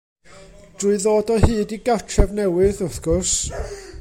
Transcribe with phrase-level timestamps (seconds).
[0.83, 3.39] Drwy ddod o hyd i gartref newydd, wrth gwrs!